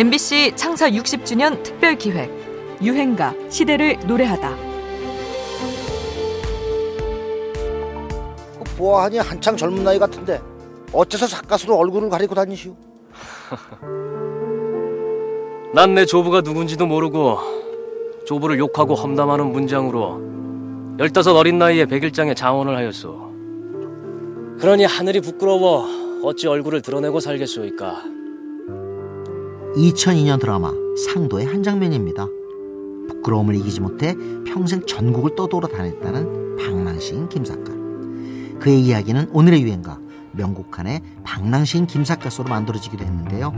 [0.00, 2.30] MBC 창사 60주년 특별 기획
[2.82, 4.56] 유행가 시대를 노래하다.
[8.56, 10.40] 그 보아하니 한창 젊은 나이 같은데
[10.94, 12.72] 어째서 작가수로 얼굴을 가리고 다니시오?
[15.74, 17.36] 난 내 조부가 누군지도 모르고
[18.26, 23.32] 조부를 욕하고 험담하는 문장으로 열다섯 어린 나이에 백일장에 장원을 하였소.
[24.60, 25.86] 그러니 하늘이 부끄러워
[26.22, 28.19] 어찌 얼굴을 드러내고 살겠소이까.
[29.76, 30.72] 2002년 드라마
[31.06, 32.26] 상도의 한 장면입니다.
[33.08, 34.14] 부끄러움을 이기지 못해
[34.46, 37.72] 평생 전국을 떠돌아 다녔다는 방랑시인 김사카.
[38.58, 39.98] 그의 이야기는 오늘의 유행가
[40.32, 43.52] 명곡한의 방랑시인 김사카소로 만들어지기도 했는데요.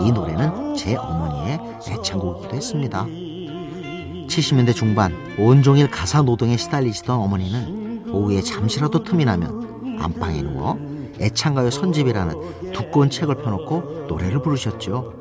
[0.00, 3.04] 이 노래는 제 어머니의 애창곡이기도 했습니다.
[3.04, 10.78] 70년대 중반 온종일 가사 노동에 시달리시던 어머니는 오후에 잠시라도 틈이 나면 안방에 누워
[11.20, 15.14] 애창가요 선집이라는 두꺼운 책을 펴놓고 노래를 부르셨죠.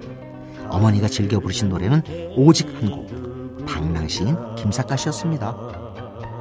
[0.69, 2.03] 어머니가 즐겨 부르신 노래는
[2.35, 5.55] 오직 한 곡, 방랑시인 김사카 씨였습니다.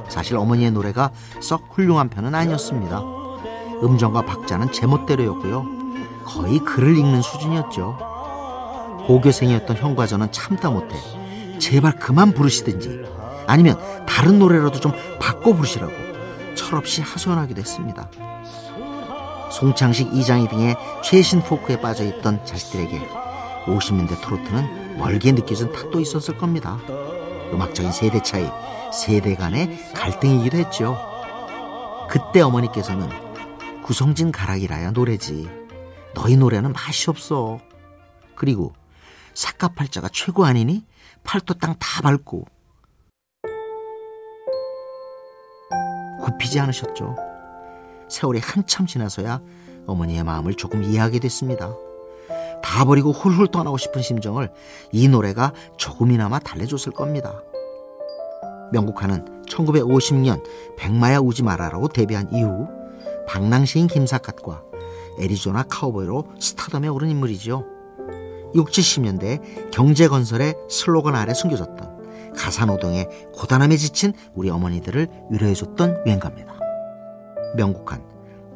[0.09, 3.01] 사실 어머니의 노래가 썩 훌륭한 편은 아니었습니다.
[3.83, 5.65] 음정과 박자는 제멋대로였고요.
[6.25, 7.97] 거의 글을 읽는 수준이었죠.
[9.07, 10.95] 고교생이었던 형과 저는 참다 못해
[11.59, 13.05] 제발 그만 부르시든지
[13.47, 16.06] 아니면 다른 노래라도 좀 바꿔 부르시라고
[16.67, 18.11] 철없이 하소연하기도 했습니다.
[19.51, 23.07] 송창식, 이장희 등의 최신 포크에 빠져있던 자식들에게
[23.65, 26.77] 50년대 트로트는 멀게 느껴진 탓도 있었을 겁니다.
[27.53, 28.49] 음악적인 세대 차이,
[28.91, 30.97] 세대 간의 갈등이기도 했죠.
[32.09, 33.07] 그때 어머니께서는
[33.83, 35.49] 구성진 가락이라야 노래지.
[36.13, 37.59] 너희 노래는 맛이 없어.
[38.35, 38.73] 그리고
[39.33, 40.83] 사카팔자가 최고 아니니?
[41.23, 42.45] 팔도 땅 다 밟고.
[46.37, 47.15] 굽히지 않으셨죠.
[48.09, 49.41] 세월이 한참 지나서야
[49.85, 51.73] 어머니의 마음을 조금 이해하게 됐습니다.
[52.63, 54.51] 다 버리고 훌훌 떠나고 싶은 심정을
[54.91, 57.41] 이 노래가 조금이나마 달래줬을 겁니다.
[58.71, 60.43] 명국화는 1950년
[60.77, 62.67] 백마야 우지 마라라고 데뷔한 이후
[63.27, 64.63] 방랑시인 김사갓과
[65.19, 67.63] 애리조나 카우보이로 스타덤에 오른 인물이죠.
[68.55, 71.96] 60, 70년대 경제건설의 슬로건 아래 숨겨졌던
[72.35, 76.57] 가사노동의 고단함에 지친 우리 어머니들을 위로해줬던 유행가입니다.
[77.55, 78.03] 명국한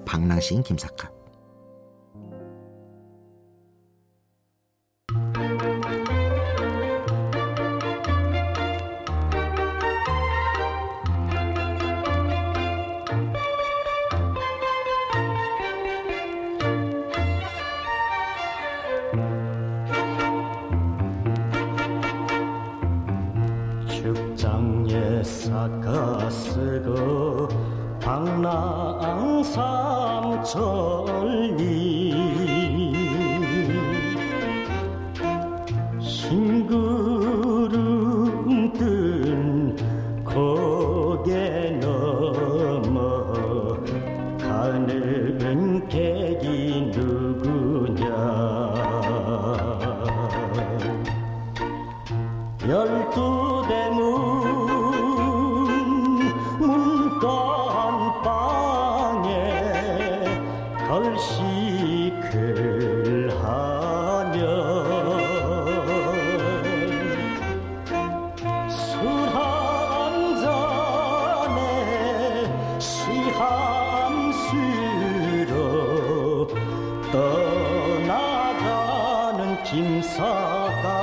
[0.06, 1.21] 방랑시인 김사갓
[24.02, 26.98] 축장에 싹가스고
[28.02, 28.82] 방랑삼천리
[36.00, 37.78] 흰구름
[38.74, 39.76] 뜬
[40.24, 43.34] 고개 넘어
[44.40, 48.10] 가는 객이 누구냐?
[52.68, 53.61] 열두
[62.12, 64.42] 걸식을 하며
[68.70, 71.60] 술한 잔에
[72.78, 73.24] 시함수로
[77.14, 78.44] 떠나가는
[79.64, 81.01] 김사가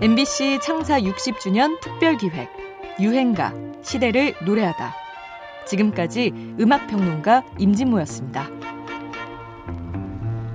[0.00, 2.48] MBC 창사 60주년 특별 기획
[3.00, 4.94] 유행가 시대를 노래하다.
[5.66, 8.48] 지금까지 음악 평론가 임진모였습니다.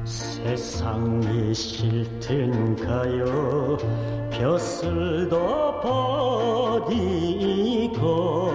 [0.06, 3.25] 세상이 싫든가요
[4.31, 5.81] 벼슬도
[6.81, 8.54] 버리고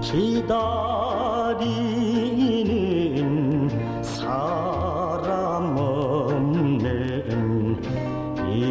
[0.00, 1.68] 기다리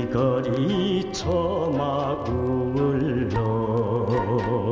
[0.08, 2.32] 길거리 처마구
[2.76, 4.67] 울러